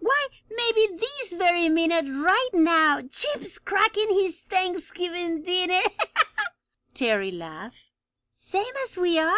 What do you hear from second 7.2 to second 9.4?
laughed. "Same as we are!